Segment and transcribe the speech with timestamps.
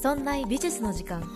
[0.00, 1.28] そんな美術の時間。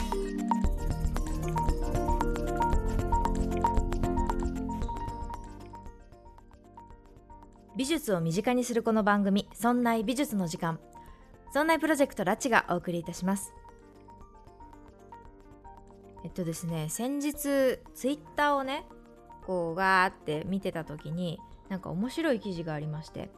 [7.75, 10.79] 美術を身近にするこの番組「そんな美術の時間」
[11.53, 13.53] そんなプロジェクトラチがお送りいたします。
[16.23, 18.87] えっとですね先日ツイッターをね
[19.45, 23.29] こうガーって見てた時になんか面白い記事がありまして。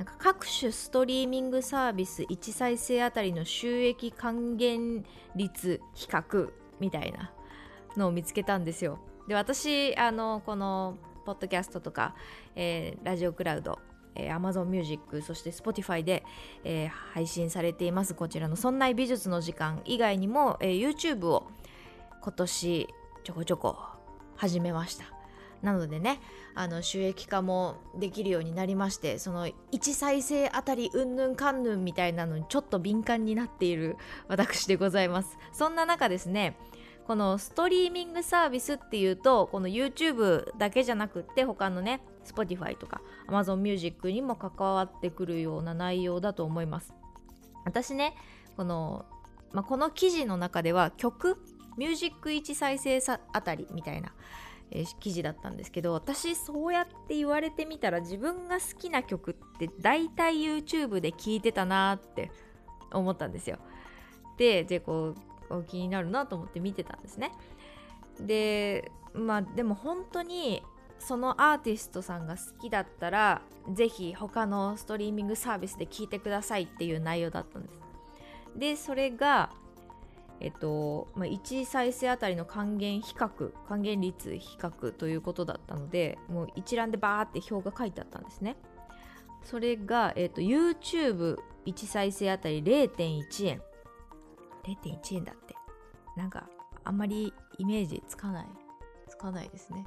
[0.00, 5.04] なんか各種ストリーミングサービス1再生あたりの収益還元
[5.36, 6.48] 率比較
[6.80, 7.30] みたいな
[7.98, 8.98] のを見つけたんですよ。
[9.28, 12.14] で私あのこのポッドキャストとか、
[12.56, 13.78] えー、ラジオクラウド、
[14.14, 16.24] えー、Amazon Music そして Spotify で、
[16.64, 21.46] えー、配信されていますこちらの「そんな美術の時間」以外にも、えー、YouTube を
[22.22, 22.88] 今年
[23.22, 23.76] ちょこちょこ
[24.34, 25.19] 始めました。
[25.62, 26.20] なのでね
[26.54, 33.96] あの収益化もできるようになりましてその1再生あたりうんぬんかんぬんみたいなのにちょっと敏感になっている
[34.28, 35.38] 私でございます。
[35.52, 36.56] そんな中ですね
[37.06, 46.94] このストリーミングサービスっていうとこの YouTube だけじゃなくって他のね Spotify とか Amazon Music にも関わってくるような内容だと思います。
[47.64, 48.14] 私ね
[48.56, 49.04] この、
[49.52, 51.36] まあ、この記事の中では曲
[51.76, 53.00] ミュージック1再生
[53.32, 54.12] あたりみたいな
[54.70, 62.30] え、記事だったんですけど私そうやって言われてみたら自分が好きな曲って大体 YouTube で聴いてたなって
[62.92, 63.58] 思ったんですよ。
[64.36, 65.14] ででこ
[65.50, 67.32] う気になるなと思って見てたんですね。
[68.20, 70.62] でまあでも本当に
[70.98, 77.78] そのアーティストさんが好きだったらぜひ他のストリーミングサービスで聴いてくださいっていう内容だったんです。
[78.56, 79.50] でそれが
[80.40, 88.56] えっとまあ、1再生あたりの還元比較還元率比較ということだったのでもう一覧でバーって表が書いてあったんですね。
[89.42, 91.38] それが、えっと、YouTube1
[91.86, 93.62] 再生あたり0.1円。
[94.64, 95.54] 0.1円だって。
[96.16, 96.48] なんか
[96.84, 98.46] あんまりイメージつかない
[99.08, 99.86] つかないですね。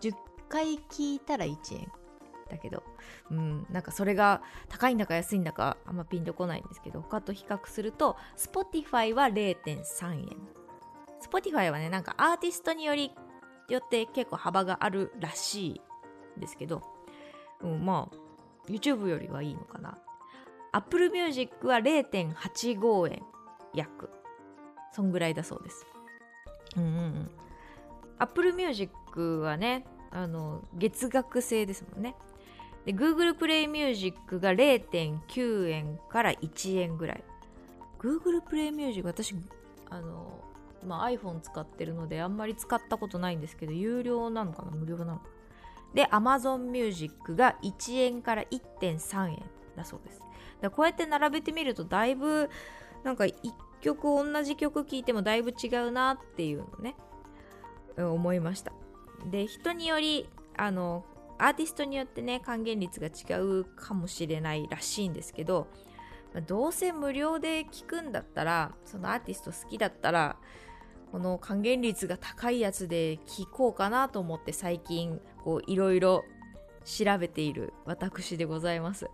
[0.00, 0.14] 10
[0.48, 1.90] 回聞いたら1円。
[2.48, 2.82] だけど、
[3.30, 7.00] うん、なんかそれが高いんだか安いんだかあんまピンとこないんですけど。
[7.00, 10.36] 他と比較すると Spotify は0.3円。
[11.22, 13.12] Spotify はねなんかアーティストにより
[13.68, 15.80] よって結構幅があるらしい
[16.38, 16.82] んですけど、
[17.60, 19.98] うん、まあ YouTube よりはいいのかな。
[20.72, 23.22] Apple Music は0.85円。
[23.74, 24.10] 約。
[24.92, 25.86] そんぐらいだそうです。
[26.76, 27.30] うんうんうん。
[28.18, 32.14] Apple Music はねあの月額制ですもんね。
[32.88, 37.24] で Google プレイミュージックが0.9円から1円ぐらい。
[37.98, 39.34] Google プレイミュージック私
[39.90, 40.42] あの、
[40.86, 44.70] まあ、iPhone 使ってるのであんまり使ったことないんですけど有料なのかな？
[44.70, 45.26] 無料なのか
[45.92, 49.42] で Amazon Music が1円から1.3円
[49.76, 50.22] だそうです。
[50.62, 52.48] だこうやって並べてみるとだいぶ
[53.04, 53.34] なんか1
[53.82, 56.94] 曲同じ曲聴いてもだいぶ違うなっていうのね
[57.98, 58.72] 思いました。
[59.30, 60.26] で人により
[60.56, 61.04] あの
[61.38, 65.68] アーティストによってね還元率が違うかもしれないらしいんですけど
[66.46, 70.36] どうせ無料で聞くんだったらそのアーティスト好きだったら
[71.10, 76.24] この還元率が高いやつで聞こうかなと思って最近こういろいろ
[76.84, 79.08] 調べている私でございます。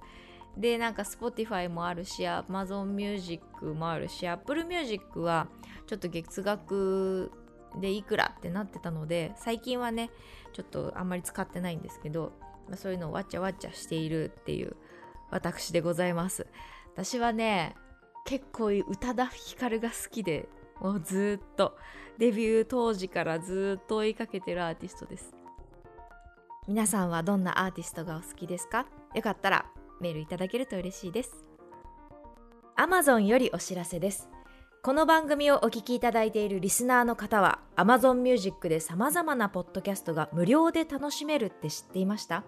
[0.57, 3.43] でなんか Spotify もあるし Amazon Music
[3.75, 5.49] もあるし Apple Music は
[5.87, 7.33] ちょっと月額
[7.81, 10.11] でいくらってなってたので最近はね
[10.53, 12.33] ちょっとあんまり使ってないんですけど、
[12.69, 14.77] まあ、そういうのをわっちゃわっちゃしているっていう
[15.31, 16.47] 私でございます。
[16.93, 17.75] 私はね
[18.25, 20.49] 結構宇多田ヒカルが好きで
[20.81, 21.77] もうずっと
[22.19, 25.35] デビュー当時からずっと追いかけてるアーティストです。
[26.67, 28.87] 皆さんはどんなアーティストがお好きですか？
[29.15, 29.67] よかったら
[30.01, 31.45] メールいただけると嬉しいです。
[32.77, 34.31] Amazon よりお知らせです。
[34.85, 42.45] この番組をお聞きいただいているリスナーの方は Amazon Music で様々なポッドキャストが無料で楽しめるって知っていました？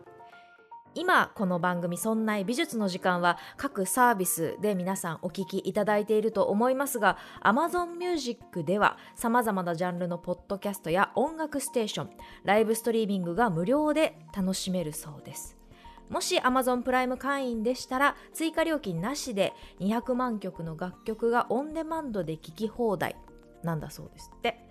[0.95, 12.11] 今この番組「そんな美術の時間」は各サービスで皆さんお聞きいただいていると思いますが Amazon Music では様々なジャンルのポッドキャストや音楽ステーション
[12.45, 15.56] ライブストリーミングが無料で楽しめるそうです。
[16.09, 23.17] もし Amazon プライム会員でしたら追加料金なしで200万曲の楽曲がオンデマンドで聴き放題
[23.63, 24.67] なんだそうですって。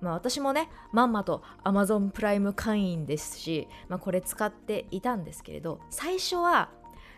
[0.00, 6.70] まあ、私もねまんまと Amazon プライム会員ですし、まあ、これ使っていたんですけれど最初は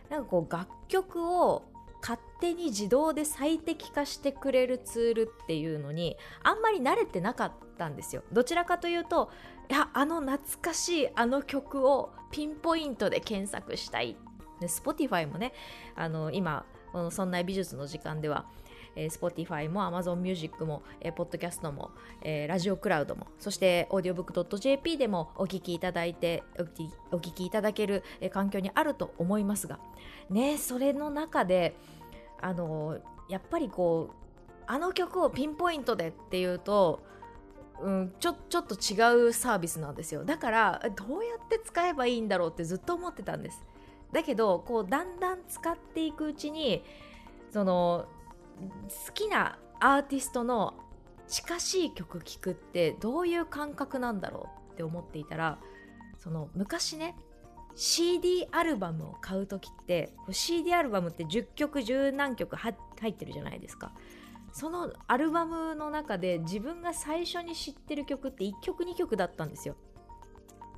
[0.09, 1.71] なんかこう楽曲を
[2.01, 9.31] 勝手に自動で最適化してくれるツールっていうのにあんまり慣れてなかったんですよどちらかというと
[9.71, 14.17] いやあの懐かしいあの曲をピンポイントで検索したい。
[14.61, 15.53] で Spotify もね
[15.95, 18.47] あの今この「そんな美術の時間」では
[18.97, 21.91] えー、Spotify も Amazon Music も、えー、Podcast も、
[22.23, 26.43] えー、ラジオクラウドもそして audiobook.jp でもお聞きいただいて
[27.13, 29.79] お聞きいただける、えー、環境にあると思いますが。
[30.29, 31.77] ねそれの中で
[32.41, 34.15] あのやっぱりこう
[34.67, 37.03] あの曲をピンポイントでっていうと
[37.83, 40.25] うん、ちょちょっと違うサービスなんですよ。
[40.25, 43.65] だからどうやって使えばいいんだろうってずっと思ってたんです。
[44.13, 46.85] だけどこうだんだん使っていくうちに
[47.53, 48.07] その
[49.07, 50.75] 好きなアーティストの
[51.29, 55.59] 近しい曲聴くってどういう感覚なんだろうって思っていたら
[56.19, 57.15] その昔ね
[57.77, 62.75] CD アルバムを買う時って CD アルバムって10曲10何曲入
[63.09, 63.93] ってるじゃないですか。
[64.53, 69.77] そのアルバムの中で自分が最初に知ってる曲って1曲2曲だったんですよ。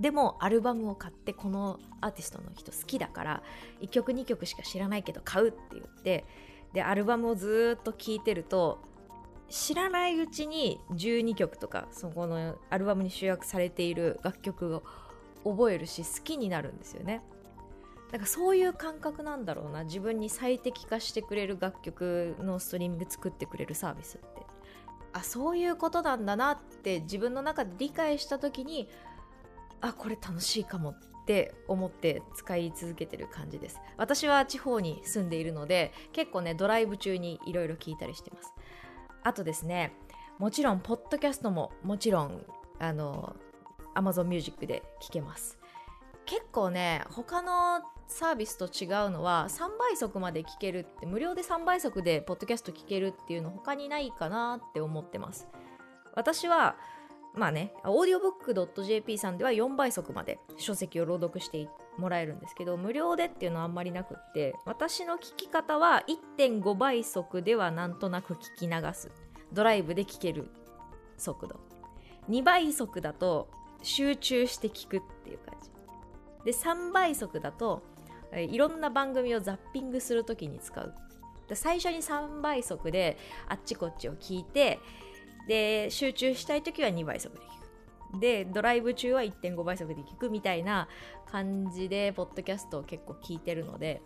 [0.00, 3.42] でもアルバムを買ってこのアーティストの人好きだから
[3.82, 6.24] 1曲2曲しか知らないけど買うって言って
[6.72, 8.80] でアルバムをずっと聴いてると
[9.48, 14.82] 知らないうちに12曲とかそこのアルバムに集約されている楽曲を
[15.44, 17.20] 覚えるし好きになるんですよね。
[18.12, 19.84] なんかそういう感覚なんだろうな。
[19.84, 24.42] 自分に最適化してくれる楽曲のストリーミング作ってくれるサービスって。
[25.14, 28.88] あそういうことなんだなって自分の中で理解した時に
[29.80, 33.80] あこれ楽しいかもって思って使い続けてる感じです。
[33.96, 38.52] 私は地方に住んでいるので結構ねドライブ中にいろいろ聞いたりしてます。
[39.22, 39.92] あとですね
[40.38, 42.44] もちろんポッドキャストももちろん
[42.78, 43.36] あの
[43.94, 45.58] Amazon Music で聞けます。
[46.24, 47.82] 結構ね他の
[48.12, 55.48] サービスと違うのは3倍速まで聞けるって無料で3倍速でポッドキャスト聞けるっていうの他にないかなって思ってます。
[56.14, 56.76] 私は
[57.34, 61.66] まあね audiobook.jp さんでは4倍速まで書籍を朗読して
[61.96, 66.04] もらえるんですけど無料でっていうのはあんまりなくって私の聞き方は
[66.38, 69.10] 1.5倍速ではなんとなく聞き流す。
[69.52, 70.50] ドライブで聞ける
[71.16, 71.60] 速度。
[72.28, 73.48] 2倍速だと
[73.82, 75.70] 集中して聞くっていう感じ。
[76.44, 77.82] で3倍速だと
[78.36, 80.94] いろんな番組をザッピングするときに使う
[81.54, 83.18] 最初に3倍速で
[83.48, 84.78] あっちこっちを聞いて
[85.48, 90.88] で集中したいときは2倍速で聞くでドライブ中は1.5倍速で聞くみたいな
[91.30, 94.02] 感じでポッドキャストを結構聞いてるので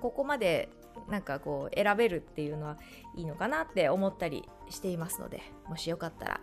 [0.00, 0.68] ここまで
[1.08, 2.78] なんかこう選べるっていうのは
[3.16, 6.40] いいのかなって思ったりしていますのでもしよかったら、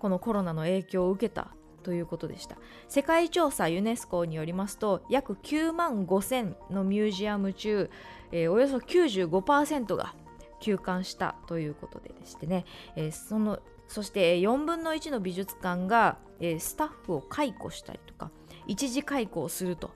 [0.00, 1.54] このコロナの影響を受けた
[1.84, 2.56] ということでした。
[2.88, 7.90] 世界調査ユネスコによりますと約9万5000のミュージアム中、
[8.32, 10.14] えー、およそ95%が
[10.60, 12.64] 休館したということでしてね、
[12.96, 18.30] えー、そのそして4分の1の美術館が、えー、スタッフを解雇したりとか
[18.66, 19.90] 一時解雇をすると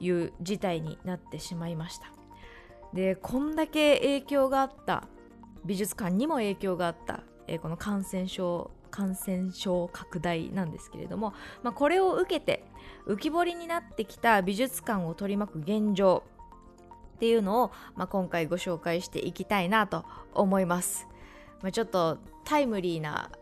[0.00, 2.12] いう事態になってしまいました。
[2.92, 5.08] でこんだけ影響があった
[5.64, 12.64] 美術館にも影響があった、えー、この感染症感染症拡大なんですけれども、まあ、これを受けて
[13.08, 16.22] 浮き彫りになってきた美術館を取り巻く現状
[17.16, 21.08] っていうのを、まあ、今回ご紹介していきたいなと思います、
[21.60, 23.32] まあ、ちょっとタイムリーな、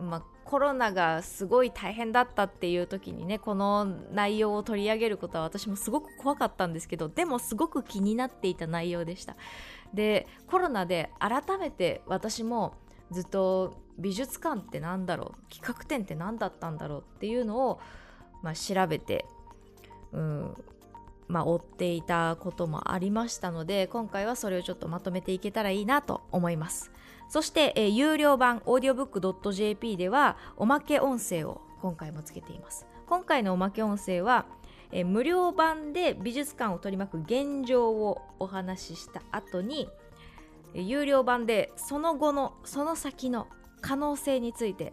[0.00, 9.36] まあ、コロナがすごい大変だったっていう時にねこの内容を取り上げることは私もすごく怖かったんですけどでもすごく気になっていた内容でした。
[9.94, 12.74] でコロナで改めて私も
[13.12, 17.80] ずっと美術館って何だろう企画展って何だったんだろうっていうのを、
[18.42, 19.26] まあ、調べて、
[20.10, 20.54] うん
[21.28, 26.90] まあ、追っていたこともありましたので今回はそれをちょっとまとめていけたらいいなと思います。
[27.30, 32.86] そして、えー、有料版 audiobook.jp ではおまけ音声を今回もつけています。
[33.06, 34.46] 今回のおまけ音声は、
[34.90, 39.88] えー、無料版で美術館を取り巻く現状をお話しした後に
[40.74, 43.46] 有料版でその後のその先の
[43.80, 44.92] 可能性について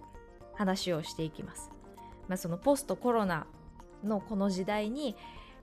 [0.54, 1.72] 話をしていきます、
[2.28, 3.48] まあ、そのポストコロナ
[4.04, 5.16] のこの時代に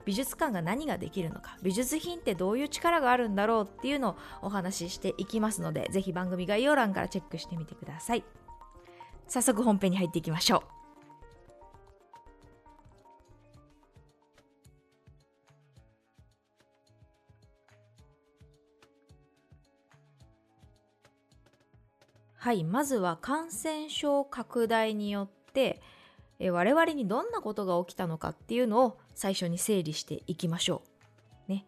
[0.05, 8.23] 美術館が何ができるのか美術品ってどういう力があるんだろうっていうのをお話ししていきますのでぜひ番組概要欄からチェックしてみてください。
[9.27, 10.75] 早速本編に入っていきましょう。
[22.37, 25.81] はいまずは感染症拡大によって
[26.39, 30.81] 我々にどんなことが起きたのかっていうのを最初に整理していきましょ
[31.47, 31.51] う。
[31.51, 31.65] ね。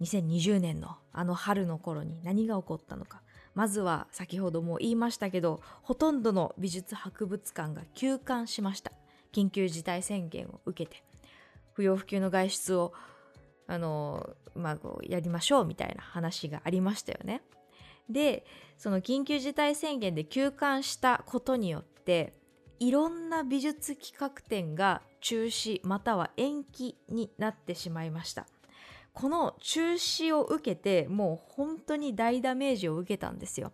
[0.00, 3.22] 2020年のあの春の頃に何が起こったのか。
[3.54, 8.90] まずは先ほども言いましたけど、ほとんどの美術博物館が休館しました。
[9.32, 11.04] 緊急事態宣言を受けて。
[11.72, 12.92] 不要不急の外出を、
[13.66, 17.42] あの、まあ、やりましょうみたいな話がありましたよね。
[18.08, 18.44] で
[18.76, 22.34] その緊急事態宣言で休館したことによって
[22.80, 28.46] いろんな美術企画展が中止または延期になってしまいました。
[29.12, 33.72] この中止を受けてもう本当に大ダメージを受けたんですよ。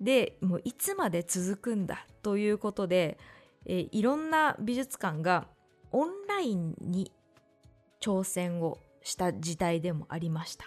[0.00, 3.18] でもういつまで続くんだということで、
[3.64, 5.46] えいろんな美術館が
[5.92, 7.12] オンラインに
[8.00, 10.66] 挑戦をした時代でもありました。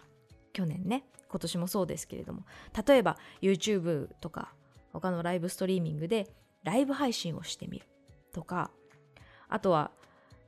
[0.53, 2.45] 去年ね今年もそうですけれども。
[2.87, 4.53] 例えば YouTube とか
[4.93, 6.29] 他のライブストリーミングで
[6.63, 7.85] ライブ配信をしてみる
[8.33, 8.71] とか
[9.49, 9.91] あとは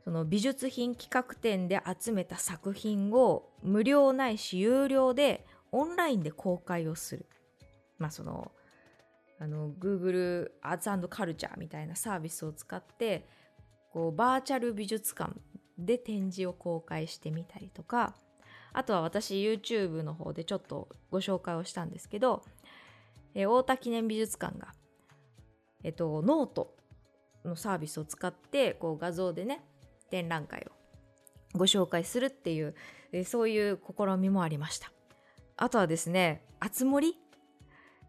[0.03, 7.25] その美術品企画展で集めた作品を無料ないし有料でオンラインで公開をする。
[7.97, 8.51] まあその
[9.39, 13.27] あの Google アーツカルチャーみたいなサービスを使って
[13.91, 15.33] こうバーチャル美術館
[15.77, 18.15] で展示を公開してみたりとか
[18.75, 22.43] あとは私 YouTube の方でちょっとご紹介をしたんですけど、
[23.33, 24.73] えー、太田記念美術館が、
[25.85, 26.75] えっと、ノート
[27.45, 29.63] のサービスを使ってこう画像でね
[30.09, 30.71] 展覧会を
[31.55, 32.73] ご紹介するっていう、
[33.11, 34.91] え、そういう試みもありました。
[35.57, 37.15] あとはですね「あつ森」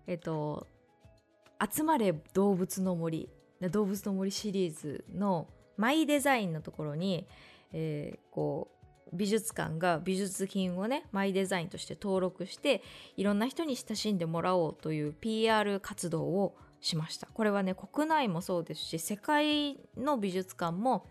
[0.09, 0.67] えっと
[1.71, 3.29] 「集まれ動物の森」
[3.71, 7.27] 動物の森シリーズのマイデザインのところに、
[7.73, 8.71] えー、こ
[9.13, 12.83] う美術館が美術品をねマイデザインとして登録して
[13.17, 17.27] いろんな人に親しんでもらおうという PR 活動をしました。
[17.27, 21.07] これはね国内もそうですし世界の美術館も、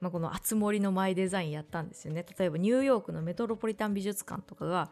[0.00, 2.24] まあ、この「あつ森」のマイデザインやったんですよね。
[2.38, 4.90] 例えばニューヨークのメトロポリタン美術館とかが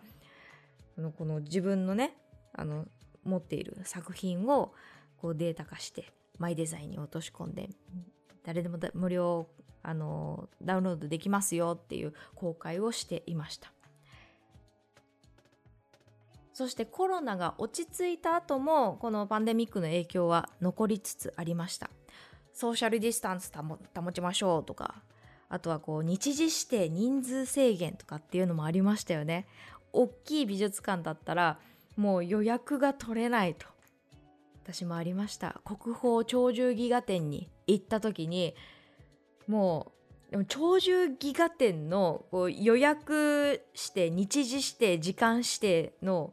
[1.16, 2.16] この自分のね
[2.52, 2.87] あの
[3.25, 4.75] 持っている作品を
[5.16, 7.68] こうデータ化してマイデザインに落とし込んで
[8.45, 9.49] 誰でも無料
[9.83, 13.73] あのダウンロードできますよっていう公開をしていました。
[16.56, 21.90] そしてコロナが落ち着いた後もこのパンデミックの影響は残りつつありました。
[22.54, 23.78] ソーシャルディスタンス保
[24.10, 25.02] ちましょうとか
[25.50, 29.46] あとはこう日時指定人数制限とかっていうのもありましたよね。
[29.92, 31.58] 大きい美術館だったら
[31.94, 33.66] もう予約が取れないと
[34.64, 35.60] 私もありました。
[35.62, 38.54] 国宝鳥獣戯画展に行った時に
[39.46, 39.92] も
[40.28, 46.32] うでも鳥獣戯画展のこう予約して日時指定時間指定の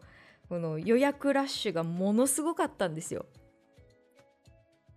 [0.50, 3.26] この予約ラッシュがものすごかったんですよ。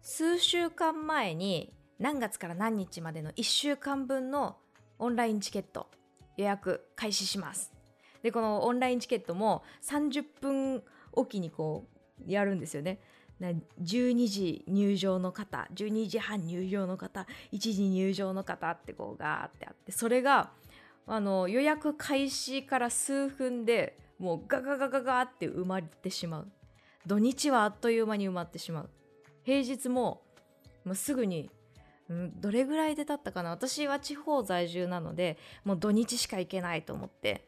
[0.02, 4.56] 数週間前に何月から何日までの1週間分の
[4.98, 5.88] オンラインチケット
[6.36, 7.72] 予約開始します。
[8.22, 11.86] でこのオンラインチケットも30分おきにこ
[12.26, 13.00] うやるんですよね。
[13.40, 20.50] 12時入場の方12時半入場の方1時入場の方ってこうガーってあってそれが
[21.06, 26.48] あの予約開始から数分でもうガガガガガって埋まってしまう。
[27.06, 28.90] 土日はあっという間に埋まってしまう。
[29.44, 30.22] 平日も
[30.84, 31.50] もうすぐに、
[32.08, 33.50] うん、どれぐらいで経ったかな。
[33.50, 37.46] 私は地方在住なのでもう土日しか行けないと思って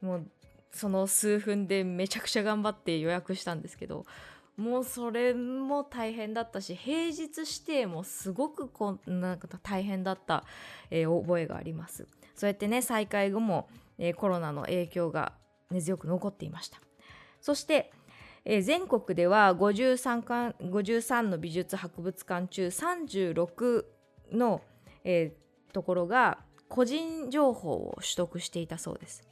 [0.00, 0.26] もう
[0.72, 4.04] その数分でめちゃくちゃ頑張って予約したんですけど
[4.56, 10.44] もうそれも大変だったし平日指定もすごくこなんか大変だった、
[10.90, 12.06] えー、覚えがあります。
[12.34, 13.68] そうやってね再開後も、
[13.98, 15.32] えー、コロナの影響が
[15.70, 16.80] 根強く残っていました。
[17.40, 17.92] そして、
[18.44, 23.84] えー、全国では 53, か53の美術博物館中36
[24.32, 24.62] の、
[25.04, 29.22] えー、ところが個人情報を取得していたそうです。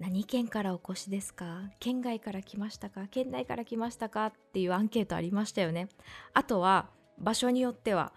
[0.00, 1.70] 何県からお越しですか？
[1.78, 3.06] 県外から来ましたか？
[3.10, 4.26] 県内から来ましたか？
[4.26, 5.88] っていうアンケートありましたよね。
[6.32, 6.88] あとは
[7.18, 8.12] 場所によっては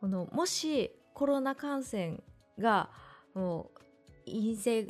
[0.00, 2.20] このもしコロナ感染
[2.58, 2.90] が
[3.34, 3.70] も
[4.26, 4.88] う陰性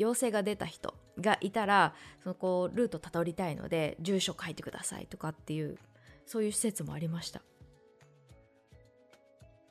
[0.00, 5.76] 陽性が出た人がいたらそのこうルートたどりたいので住所書いてくださいとかっていう
[6.24, 7.42] そういう施設もありました。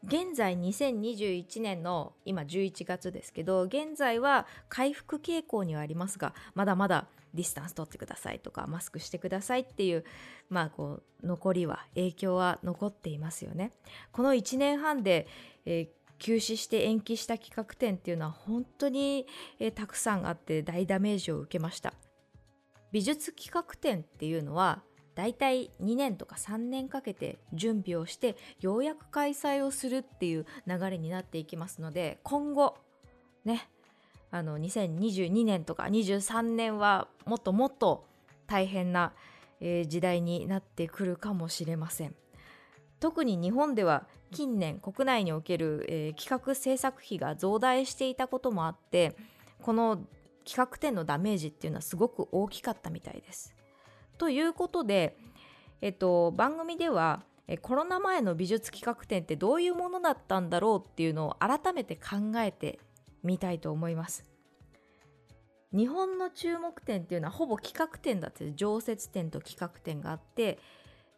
[0.06, 10.06] 現在2021年の今11月ですけど現在は回復傾向にはありますがまだまだディスタンス取ってくださいとかマスクしてくださいっていう
[10.50, 13.74] まあこう残りは影響は残っていますよね。
[14.12, 15.28] この1年半で、
[15.66, 19.26] えー、休止して延期した企画展っていうのは本当に、
[19.60, 21.94] えー、たくさんあって大ダメージを受けました。
[22.92, 24.82] 美術企画展っていうのは
[25.16, 32.78] だいたい2年とか3年かけて準備をしてようやく開催をするっていう流れになっていきますので今後
[33.44, 33.68] ね
[34.32, 38.06] あの2022年とか23年はもっともっと
[38.48, 39.14] 大変な、
[39.60, 42.16] えー、時代になってくるかもしれません。
[43.00, 49.16] 特に日本では近年国内における、えー、企画制作費が増大していたこともあって
[49.62, 50.06] この
[50.46, 53.56] 企画展のダメージっていうのはすごく大きかったみたいです
[54.18, 55.18] ということで、
[55.82, 57.24] えっと、番組では
[57.62, 62.80] コロナ前の美術企画展ってどういうものだったんだろうっていうのを改めて考えて
[63.24, 64.26] みたいと思います。
[65.72, 70.60] 日本の注目点っていうのはほぼ企画展だって常設展と企画展があって、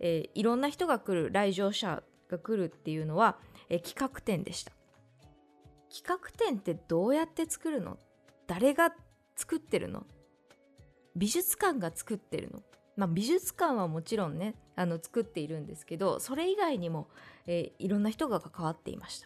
[0.01, 3.38] えー、いろんな人が来る来場者が来るっていうのは、
[3.69, 4.73] えー、企画展でした。
[5.89, 7.97] 企画展ってどうやって作るの？
[8.47, 8.93] 誰が
[9.36, 10.06] 作ってるの？
[11.15, 12.62] 美術館が作ってるの？
[12.97, 17.08] まあ、美術館はもちろんねあの作っているんですけどそれ以外にも、
[17.47, 19.23] えー、いろんな人が関わっていまし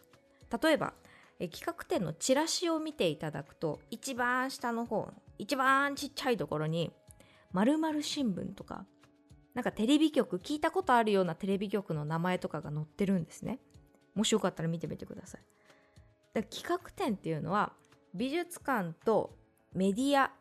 [0.49, 0.60] た。
[0.60, 0.93] 例えば、
[1.39, 6.91] えー、企画展のチラシを見ていただくと一番下の方一番ちっちゃいところに
[7.54, 8.86] 〇〇新聞とか
[9.56, 13.60] なんかテレビ局聞いたことあるようなテレビ局の名前とかが載ってるんですね。
[14.13, 15.41] もしよかったら見てみてください。
[16.34, 17.72] だ企画展っていうのは
[18.13, 19.38] 美術館と
[19.74, 20.32] メディア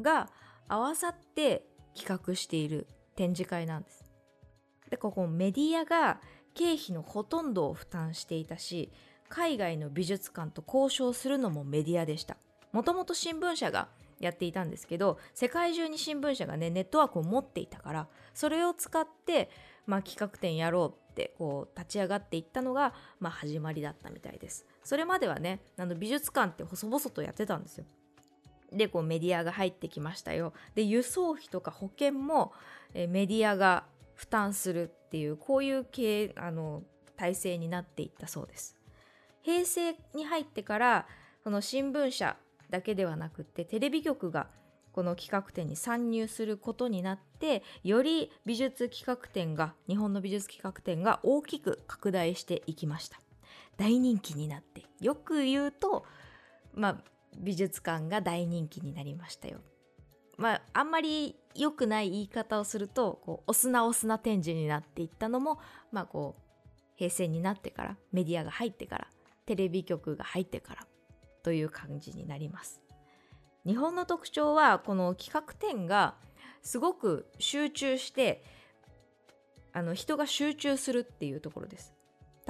[0.00, 0.28] が
[0.68, 4.04] 合わさって企画している展示会なんです。
[4.88, 6.20] でここメディアが
[6.54, 8.92] 経費のほとんどを負担していたし
[9.28, 12.36] 海外の美術館と交渉するのもメディアでした。
[12.72, 13.88] もともと新聞社が
[14.20, 19.50] やっていたんですけど世界中に新聞社がねネットワークを持っていたからそれを使って、
[19.86, 24.66] まあ、企画展やろうってこう立ち上がっていったのが、まあ、始まりだったみたいです。
[24.84, 27.84] それまではねあの美術館って細々とやってたんですよ。
[28.72, 30.52] でこうメディアが入ってきましたよ。
[30.74, 32.52] で輸送費とか保険も、
[32.94, 36.84] えメディアが負担するっていうこういう系あの
[37.16, 38.76] 体制になっていったそうです。
[39.42, 41.06] 平成に入ってから
[41.42, 42.36] その新聞社
[42.70, 44.48] だけではなくってテレビ局が
[44.92, 53.20] この企画展に参入することになってより美術企画展が日本の美術企画展が大きく拡大していきました
[53.76, 56.04] 大人気になってよく言うと
[56.74, 56.96] まあ
[57.38, 59.58] 美術館が大人気になりましたよ。
[60.36, 65.58] まあ、あんまり良くない言い方をするとこうお砂お砂展示になっていったのも、
[65.92, 66.42] まあ、こう
[66.96, 69.08] 平成になってからメディアが入ってから
[69.44, 70.86] テレビ局が入ってから
[71.42, 72.80] という感じになります。
[73.66, 76.14] 日本の特徴はこの企画展が
[76.62, 78.42] すごく集中して
[79.72, 81.94] あの人が集中するっていうところです。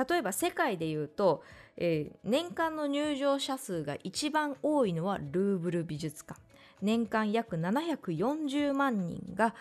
[0.09, 1.43] 例えば世界で言うと
[1.81, 6.41] えー、年間の入場者数が一番多いのはルーブル美術館
[6.83, 9.55] 年間約740万人が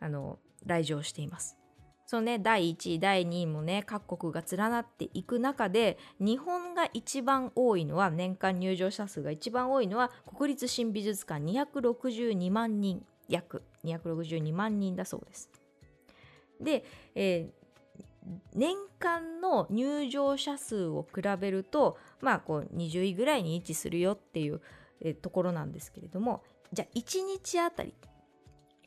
[0.00, 1.56] あの来場しています
[2.12, 15.48] そのね第1位第2位もね各国が連なっていく中で日本が一番多いのは年間入場者数が一番多いのは国立新美術館262万人約262万人だそうです。
[16.60, 24.60] で、えー、年間の入場者数を比べるとまあこう20位ぐらいに位置するよっていう
[25.22, 26.42] ところなんですけれども
[26.74, 27.94] じゃあ1日あたり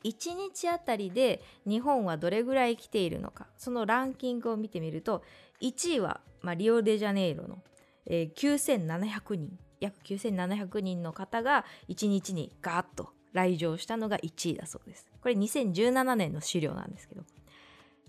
[0.04, 3.46] 1日あたりで日本はどれぐらい来ているのか。
[3.56, 5.22] そのランキングを見てみると
[5.60, 7.62] 1位は、まあ、リオデジャネイロの、
[8.06, 9.58] えー、9700人。
[9.80, 15.06] 約9700人の方が1日にガーッと来場したのが1位だそうです。
[15.20, 17.22] これ2017年の資料なんですけど。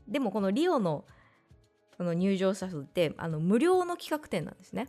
[0.08, 1.04] でもこのリオの
[1.98, 4.88] この入場者数ってあの無料の企画展なんですね。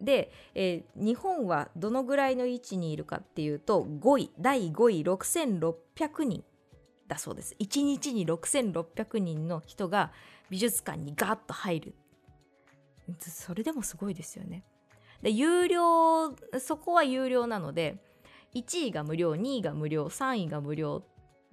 [0.00, 6.44] で、えー、日本はどのぐらいの位置にいるかっていうと5位第5位6600人
[7.08, 7.56] だそうです。
[7.58, 10.12] 1日に6600人の人が
[10.50, 11.94] 美術館にガーッと入る。
[13.18, 14.64] それでもすごいですよね。
[15.22, 17.96] で有料そこは有料なので
[18.54, 21.02] 1位が無料2位が無料3位が無料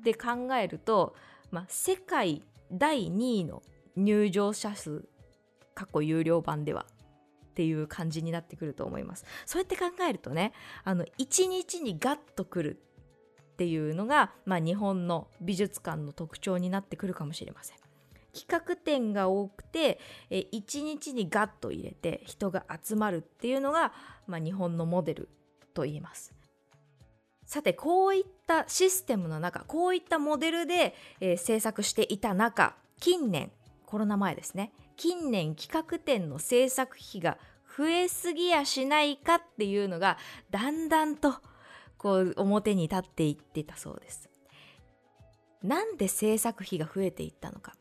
[0.04, 1.16] で考えると、
[1.52, 3.64] まあ、世界第2位の
[3.96, 5.06] 入場者数
[5.74, 6.86] 過去有料版では
[7.56, 9.24] っていう感じになってくると思います。
[9.46, 10.52] そうやって考えるとね
[10.84, 12.82] あの1日にガッとくる
[13.54, 17.78] っていうのが、まあ、日本の美術館の特徴になってくるかもしれません。
[18.34, 23.94] 企画展が多くてえ1日にガッと入れて人が集まるっていうのが、
[24.28, 25.30] まあ、日本のモデル
[25.74, 26.34] と言えます。
[27.46, 33.52] さてこういったシステムの中こういったモデルで、えー、制作していた中近年
[33.86, 37.38] コロナ前ですね近年企画展の制作費が
[37.78, 40.18] 増えすぎやしないかっていうのが
[40.50, 41.36] だんだんと
[41.98, 44.30] こう表に立っていってたそうです。
[45.64, 47.74] なんで制作費が増えていったのか。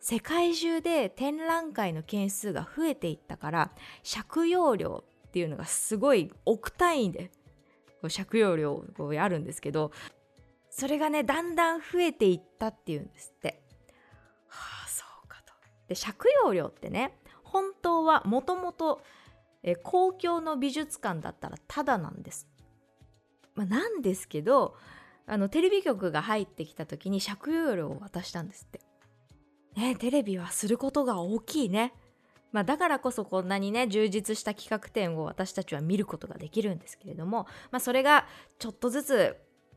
[0.00, 3.70] 世界中で展覧会の件数が増えていったから
[4.02, 7.30] 借用料っていうのがすごい億単位で
[8.08, 9.92] 借用料をやるんですけど
[10.70, 13.62] それがねだんだん増えていったっていうんですって
[14.48, 14.79] はあ
[15.90, 19.00] で借用料ってね本当はもともと
[19.82, 22.46] 公共の美術館だったらタダなんです、
[23.56, 24.76] まあ、なんですけど
[25.26, 28.80] あのテレビ局が入ってきた時に借用料を渡したんですって。
[29.76, 31.92] ねテレビはすることが大きいね。
[32.52, 38.26] まあ、だからこそこんなにね充実した企画展を私たちは見ることができるんですけれども、まあ、それが
[38.58, 39.36] ちょっとずつ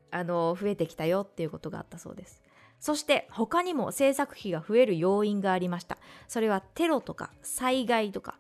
[0.10, 2.43] あの増えてきたよっていうことがあったそうです。
[2.84, 5.98] そして他にも制作費が増える要因がありました。
[6.28, 8.36] それはテロとか災害とか、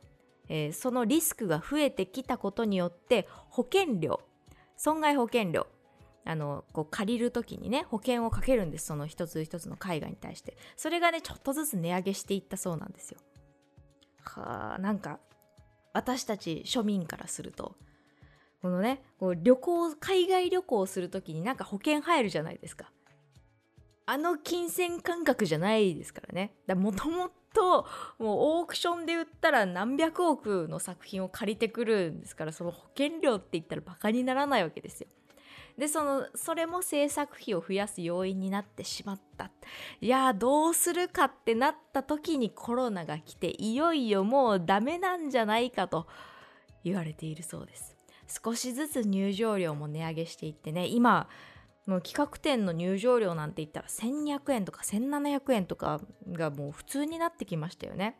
[0.49, 4.19] えー、そのリスクが増えてきたことによって保険料
[4.75, 5.65] 損害保険料
[6.25, 8.87] あのこう借りる時にね保険をかけるんです。
[8.87, 10.57] その一つ一つの絵画に対して。
[10.75, 13.19] それがねちょっとずつ値上げしていったそうなんですよ。
[14.25, 15.19] はあなんか
[15.93, 17.77] 私たち庶民からすると
[18.61, 22.91] このねこう旅行海外旅行をする時になんか保険入るじゃないですか。
[24.05, 26.53] あの金銭感覚じゃないですからね。
[26.75, 27.87] もともと
[28.17, 35.07] もうオークションで売ったら何百億の作品を借りてくるんですからその保険料って言ったらバカにならないわけですよ。
[35.77, 39.49] でそのそれも制作費を増やす要因になってしまった。
[40.01, 46.07] いやーどうするかってなった時にコロナが来ていよいよもうダメなんじゃないかと
[46.83, 47.95] 言われているそうです。
[48.43, 51.27] 少しずつ入場料も値上げしていってね今
[51.85, 58.17] もう企画展の入場料なんて言ったら1200円とか1700円とかがもう普通になってきましたよね。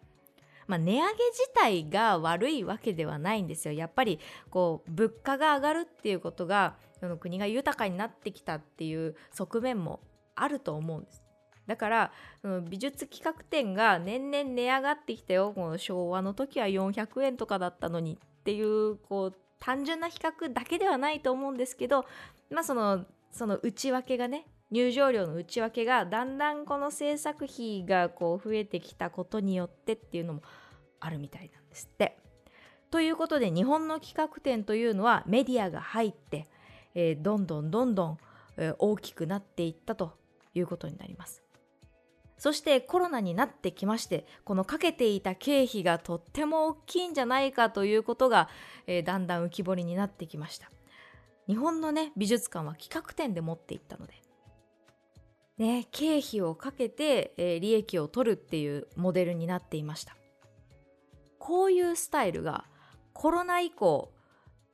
[0.68, 1.18] まあ、値上げ自
[1.54, 3.74] 体が悪いわけではないんですよ。
[3.74, 10.00] やっぱりこう物価が上がるっていうことがその国が豊かになってきたっていう側面も
[10.36, 11.24] あると思うんです。
[11.68, 12.12] だから
[12.70, 22.06] 美術企画展が年々値上がってきたよもう昭和の時は400円とかだったのにっていうこう単純な比較だけではないと思うんですけど、
[22.50, 30.42] まあ、そのその内訳がね入場料の内訳がだんだんこの制作費がこう増えてきたことによってっていうのも
[31.00, 32.18] あるみたいなんですって。
[32.90, 36.48] ということで日本の企画展というのはメディアが入って、
[36.94, 38.18] えー、どんどんどんどん、
[38.58, 40.14] えー、大きくなっていったと
[40.54, 41.44] いうことになります。
[42.38, 48.50] そしてコロナになってきましてこのかけていた経費がとっても大きいんじゃないかということが、
[48.86, 50.70] えー、だんだん浮き彫りになってきました。
[51.48, 54.14] 日本のね美術館は企画展で持っていったので。
[55.58, 60.16] ね経費をかけて、えー、利益を取るっていうモデルになっていました。
[61.38, 62.66] こういうスタイルが
[63.14, 64.12] コロナ以降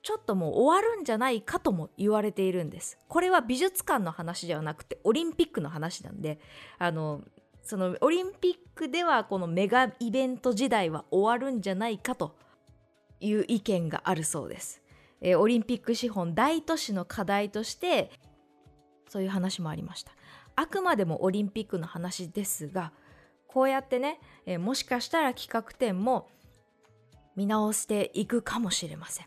[0.01, 2.97] ちょっともう終わるんじゃないかとも言われているんです。
[3.07, 6.39] これは美術館の話ではなくてオリンピックの話なんで
[6.77, 7.23] あの
[7.63, 12.35] そのオリンピックではこのメガイベント時代は終わるんじゃないかと
[13.19, 14.81] いう意見があるそうです。
[15.21, 18.11] えー、オリンピック資本大都市の課題として
[19.07, 20.11] そういう話もありました。
[20.55, 22.91] あくまでもオリンピックの話ですが
[23.47, 26.27] こうやってね、えー、もしかしたら企画展も
[27.35, 29.25] 見直していくかもしれません。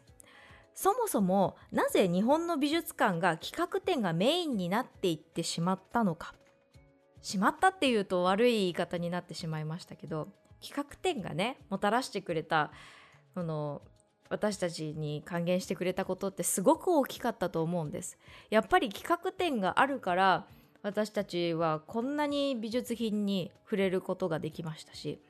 [0.74, 6.34] そもそもなぜ日本の美術館が企画展がメインになっていってしまったのか。
[7.22, 10.28] しまったっていうと悪い言い方になってしまいましたけど
[10.60, 12.72] 企画展がねもたらしてくれた
[13.34, 13.80] この
[14.32, 18.18] 私たちに還元してくれたことってすごく大きかったと思うんです。
[18.48, 20.46] やっぱり企画展があるから
[20.82, 25.20] 私たちはこんなに美術品に触れることができましたし、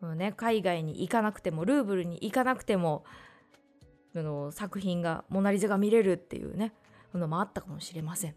[0.00, 3.04] ね、海外に行かなくてもルーブルに行かなくても
[4.14, 6.72] の作品が「モナ・リザ」が見れるっていうね
[7.12, 8.36] のもあったかもしれません。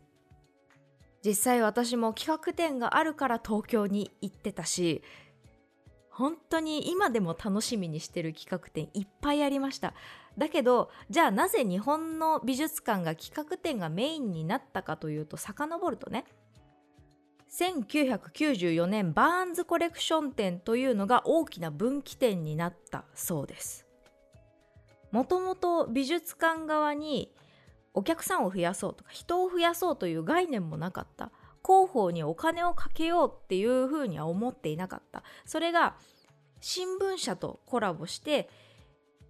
[1.24, 5.04] 実際私も企画展があるから東京に行ってたし
[6.20, 9.94] 本当に今でも楽しみにしてる企画展いっぱいありました。
[10.38, 16.26] だけどじゃあなぜ日本の美術館が企画展がメインになったかというと遡るとね
[17.50, 23.88] 1994年バーンズコレクション展というのが大きな分岐点になったそうです。
[25.12, 27.34] もともと美術館側に
[27.94, 31.32] お客さんを増やそうとか人を増やそうという概念もなかった。
[31.70, 35.96] 広報にお金をかけようっていうふうには思っていなかったそれが
[36.62, 38.50] 新聞社とコラボして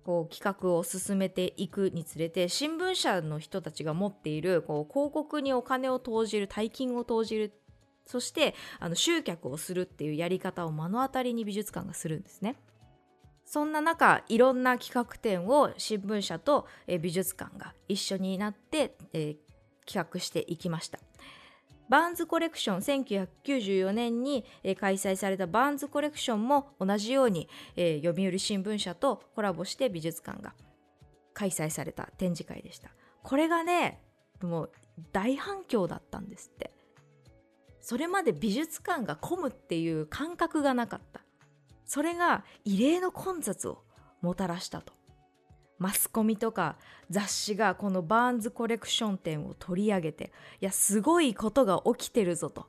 [0.06, 7.54] こう企画を進めていくにつれて新聞社の人たちが持っているこう広告にお金を投じる大金を投じる
[8.06, 12.56] そしてあの集客をするっていうやり方を目の当たりに美術館がするんですね。
[13.46, 16.68] そんな中いろんな企画展を新聞社と
[17.02, 19.38] 美術館が一緒になって、えー、
[19.86, 21.00] 企画していきました。
[21.90, 24.46] バーンズコレクション1994年に、
[24.80, 30.54] 開催されたバーンズコレクションも同じように、えー、読売新聞社とコラボして美術館が
[31.34, 32.92] 開催された展示会でした。
[33.24, 34.02] これがね
[34.42, 34.72] もう
[35.12, 36.72] 大反響だったんですって。
[37.82, 41.22] それまで美術館が混むっていう感覚がなかった。
[41.86, 43.84] それが異例の混雑を
[44.22, 44.99] もたらしたと。
[45.80, 46.76] マスコミとか
[47.10, 52.68] 雑誌がこのバーンズコレクション展を取り上げていやすごいことが起きてるぞと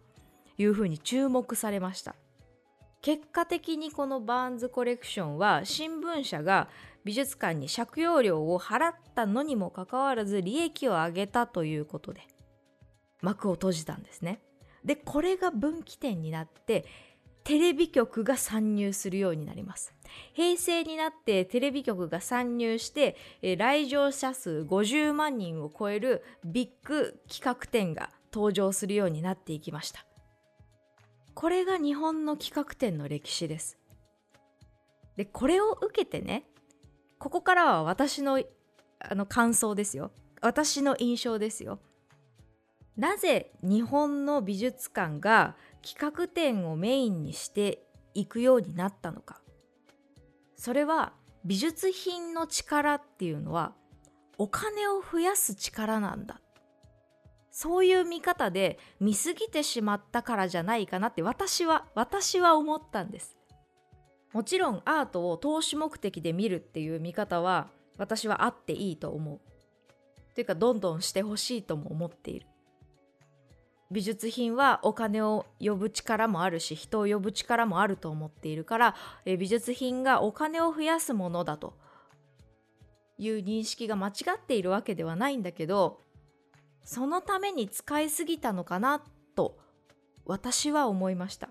[0.57, 2.14] いうふうに注目されました。
[3.03, 6.68] 結果的にこのバーンズコレクションは新聞社が
[7.05, 12.20] 美術館に借用料を払ったのにもかかわらず利益を上げたということで
[13.23, 14.42] 幕を閉じたんですね。
[14.85, 16.85] でこれが分岐点になって
[17.44, 19.94] テレビ局が参入するようになります。
[20.33, 30.05] 平成になってテレビ局が参入して、え来場者数50万人を超えるビッグ企画展が登場するようになっていきました。
[31.35, 33.79] これが日本の企画展の歴史です。
[35.16, 36.44] でこれを受けてね
[37.18, 38.42] ここからは私の
[39.03, 40.11] あの感想ですよ。
[40.42, 41.79] 私の印象ですよ。
[42.96, 47.83] なぜ日本の美術館が企画展をメインにして
[48.14, 49.40] いくようになったのか。
[50.57, 51.12] それは
[51.45, 53.73] 美術品の力っていうのは
[54.37, 56.40] お金を増やす力なんだ。
[57.51, 63.37] そういう見方で見過ぎてしまったからじゃないかなって私は私は思ったんです。
[64.33, 69.40] もちろんアートを投資目的で見るっていう見方は私はあっていいと思う。
[70.35, 72.47] というかどんどんしてほしいとも思っている。
[73.90, 81.74] 美術品はお金を呼ぶ力もあるし人を呼ぶ力もあると思っているから美術品がお金を増やすものだと
[83.18, 86.00] いう認識が間違っているわけではないんだけど
[86.85, 89.03] そのために使いすぎたのかな
[89.35, 89.59] と
[90.24, 91.50] 私は思いました。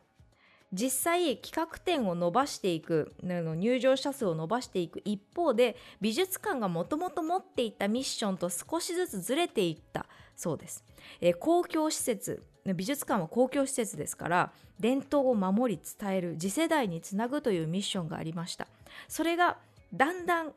[0.71, 10.05] 実際企画展を伸ばしていく入場者数を伸ばしていく一方で美術館がもともと持っていたミッションと少しずつずれていった
[10.35, 10.83] そうです、
[11.21, 18.67] えー、公共施設美術館は公共施設ですから伝統を守り伝える次世代につなぐというミッションがありました。
[19.07, 19.57] それが
[19.93, 20.53] だんだん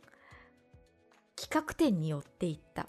[1.36, 2.86] 企画展によっていった。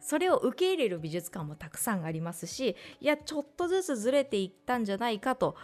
[0.00, 5.56] それを受け入れる美術館もたくさんありますしいやちょっとずつずれていったんじゃないかと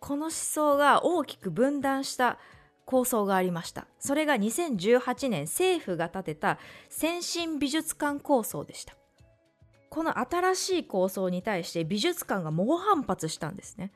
[0.00, 2.38] この思想が大きく分断した
[2.86, 3.86] 構想がありました。
[4.00, 6.58] それが2018年政府が立てた
[6.88, 8.96] 先進美術館構想でした。
[9.90, 13.92] この新しい構想に対して美術館が猛反発したんですね。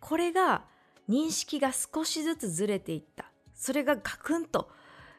[0.00, 0.64] これが
[1.08, 3.26] 認識が少しずつずれていった。
[3.54, 4.70] それがガクンと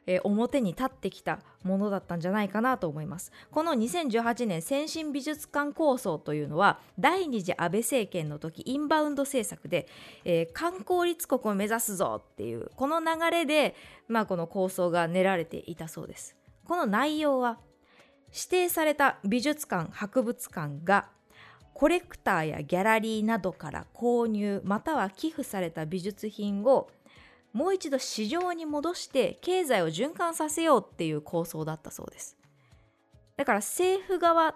[0.08, 3.32] えー、表に立ってきたものだったんじゃないかなと思います。
[3.52, 9.88] この2018年先進美術館構想というのは第二次安倍政権の時インバウンド政策で、
[10.24, 13.76] えー、観光立国を目指すぞっていうこの流れで、
[14.08, 16.36] まあ、この構想が練られていたそうです。
[16.66, 17.60] この内容は
[18.34, 21.10] 指定された美術館博物館が
[21.74, 26.90] コレクターやギャラリーなどから購入または寄付された美術品を
[27.56, 32.38] もう一度市場に戻して経済を循環させようっていう構想だったそうです。
[33.38, 34.56] だから政府側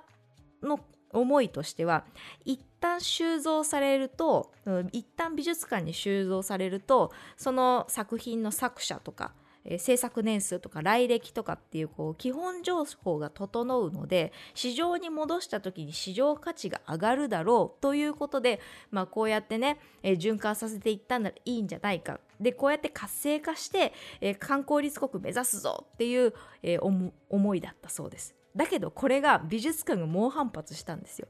[0.61, 0.81] の
[1.13, 2.03] 思いとしては
[2.43, 4.51] 一旦収蔵されると
[4.91, 9.33] 一旦美術館に収蔵されるとその作品の作者とか
[9.69, 18.59] えー、制作年数とか来歴とかっていうこう基本情報が整うので市場に戻した時に市場価値が上がるだろうということで、
[18.91, 22.19] まあ、こうやってね、えー、循環させていったんならいいんじゃないか。
[22.39, 28.35] でこうやって活性化して、えー、観光立国目指すぞっていう、えー、思いだったそうです。
[28.55, 31.27] だけどこれが美術館が猛反発したんですよ。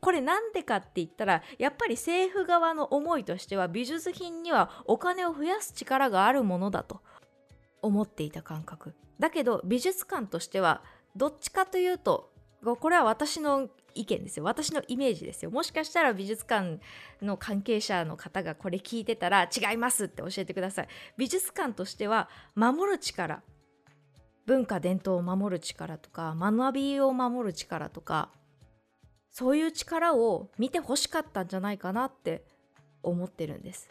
[0.00, 7.00] これなんでかって言ったらやっぱり政府側の思いとしては美術品にはお金を増やす力があるものだと。
[7.82, 8.94] 思っていた感覚。
[9.18, 10.82] だけど美術館としては
[11.14, 12.32] どっちかというと
[12.80, 14.44] これは私の意見ですよ。
[14.44, 15.50] 私のイメージですよ。
[15.50, 16.80] もしかしたら美術館
[17.20, 20.88] の関係者の方がこれ聞いてたら違いますって教えてください。
[21.16, 23.42] 美術館としては守る力。
[24.46, 28.30] 文化伝統を守る力とか学びを守る力とか
[29.30, 32.44] そういう力を見てほしかったんじゃないかなって
[33.02, 33.88] 思ってるんです。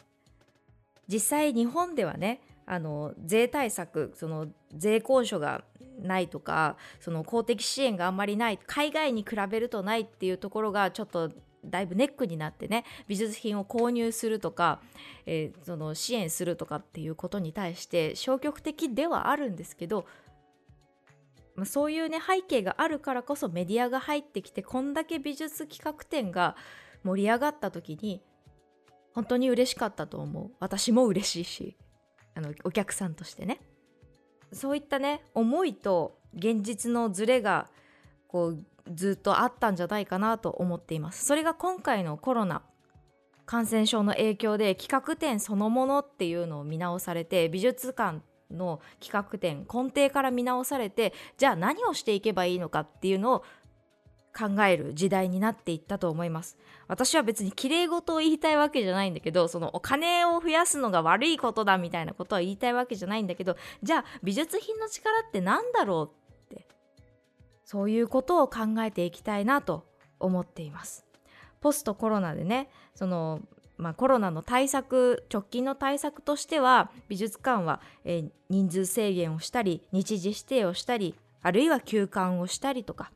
[1.08, 5.64] 実際日本ではねあの税対策その税控除が
[6.00, 11.30] ないとかその公的支援があんまりない海外に比べるとないっていうところがちょっと
[11.64, 14.80] だいぶネックになってね美術品を購入するとか、
[15.26, 20.06] えー、その支援するとかっていうことに対して消極的ではあるんですけど、
[21.54, 26.56] まあ、そういうね背景があるからこそメディアが入ってきてこんだけ美術企画展が
[27.04, 28.22] 盛り上がった時に
[29.14, 30.50] 本当に嬉しかったと思う。
[30.58, 31.76] 私も嬉しいし。
[32.34, 33.60] あのお客さんとしてね。
[34.52, 37.68] そういったね思いと現実のズレが
[38.28, 38.58] こう
[38.94, 41.24] ずっとあったんじゃないかなと思っています。
[41.24, 42.62] それが今回のコロナ
[43.44, 53.44] 感染症の影響で企画展そのものっていうのを見直されて美術館の企画展根底から見直されてじゃあ何をしていけばいいのかっていうのを
[54.36, 56.56] 考える時代になっていったと思います。
[56.88, 66.10] 私は別に綺麗事を言いたいわけじゃないんだけどそのお金を増やすのが悪いことだみたいなことは言いたいわけじゃないんだけどじゃあ美術品の力って何だろ
[66.50, 66.66] うって
[67.64, 69.86] そういうことを考えていきたいなと
[70.18, 71.06] 思っています。
[71.60, 73.40] ポストコロナでねその
[73.78, 83.10] まあ、コロナの対策直近の対策としては美術館は、えー、人数制限をしたり日時指定をしたりあるいは休館をしたりとか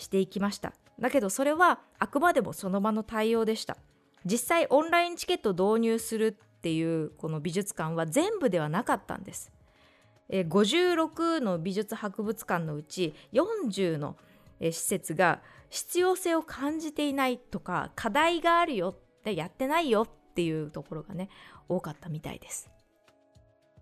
[0.00, 0.72] していきました。
[0.98, 3.76] だけどそれはあくまでもその場の対応でした。
[4.24, 9.52] 実際オンラインチケットを導入するっていうこの美術館は全部ではなかったんです。
[10.30, 14.16] 56の美術博物館のうち40の
[14.60, 21.30] 施設が必要性を感じていないとか課題があるよってやってないよっていうところがね
[21.68, 22.70] 多かったみたいです。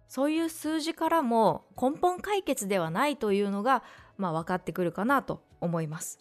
[0.06, 3.82] そういう数字からも根本解決ではないというのが、
[4.16, 6.18] まあ、分かってくるかなと思います。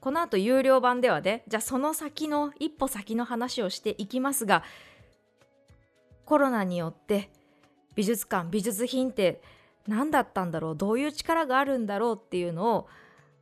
[0.00, 4.64] この後有料版ではねじゃあその先の一歩先の話をしていきますが
[6.24, 7.30] コロナによって
[7.94, 9.42] 美術館美術品って
[9.86, 12.88] 何だったんだろうどういう力があるんだろうっていうのを、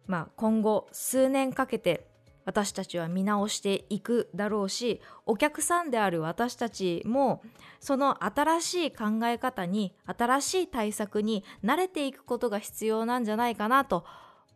[0.07, 2.09] まあ、今後数年かけて
[2.45, 7.43] 私たちは見直していくだろうしお客さんである私たちも
[7.79, 14.05] その新しい考え方に新しい対策に慣れていくことが必要なんじゃないかなと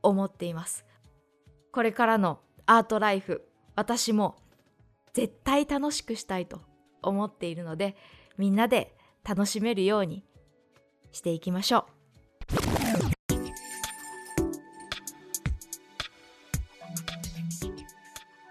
[0.02, 0.84] 思っています。
[1.72, 3.42] これからのアートライフ
[3.74, 4.36] 私も
[5.12, 6.60] 絶対楽しくしたいと
[7.02, 7.96] 思っているので
[8.36, 10.24] みんなで楽しめるように
[11.12, 11.84] していきましょう。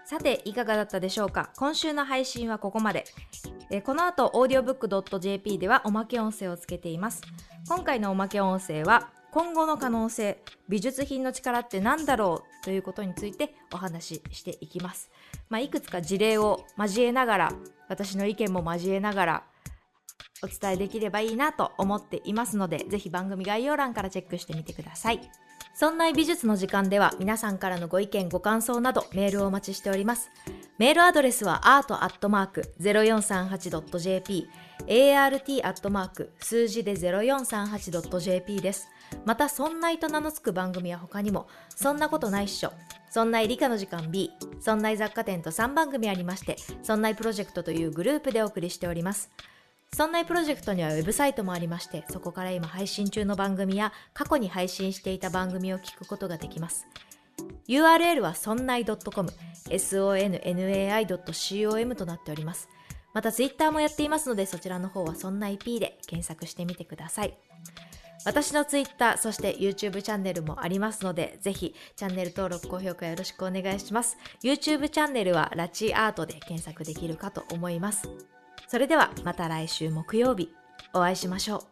[0.04, 1.50] さていかがだったでしょうか？
[1.56, 3.04] 今週の配信はここまで。
[3.70, 7.22] えこの後 audiobook.jp ではおまけ音声をつけています。
[7.66, 15.10] 今回のおまけ音声は今後の可能性美術品の力って何だろうということについてお話ししていきます、
[15.48, 17.52] まあ、いくつか事例を交えながら
[17.88, 19.44] 私の意見も交えながら
[20.42, 25.30] お伝えできればいいなと思っていますのでぜひ番組概要欄からチェックしてみてください。
[25.74, 30.28] そんな美術の時間では皆さんからのご意見ご感想などメールをお待ちしております。
[30.78, 34.48] メールアドレスは art.0438.jp
[34.88, 36.28] art.
[36.40, 38.91] 数字で 0438.jp です。
[39.24, 42.72] またそんないと名の付く番組は他にもそんなことないっしょ
[43.10, 49.30] そんない理科の時間 B そんない雑貨店と3番組ありましてそんないプロジェクトというグループでお送りしております
[49.94, 56.86] そんないプロジェクトにはウェブサイトもありまして、そこから今配信中の番組や過去に配信していた番組を聞くことができます。
[57.68, 59.30] URL はそんない .com、
[59.68, 62.70] sonnai.com となっております。
[63.12, 67.36] また Twitter もやっていますので、そちらの方はそんない P で検索してみてください。
[68.24, 74.16] 私のツイッター、そして YouTube チャンネルもありますので、ぜひチャンネル登録、高評価よろしくお願いします。
[74.42, 78.08] YouTube チャンネルはラチアートで検索できるかと思います。
[78.68, 80.50] それではまた来週木曜日
[80.94, 81.71] お会いしましょう。